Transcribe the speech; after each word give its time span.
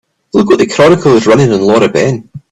Look 0.33 0.49
what 0.49 0.57
the 0.57 0.65
Chronicle 0.65 1.15
is 1.15 1.27
running 1.27 1.51
on 1.51 1.61
Laura 1.61 1.87
Ben. 1.87 2.27